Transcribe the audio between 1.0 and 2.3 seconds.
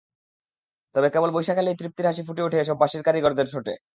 কেবল বৈশাখ এলেই তৃপ্তির হাসি